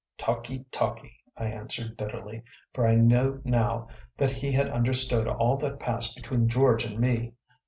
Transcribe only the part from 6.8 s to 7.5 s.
and me.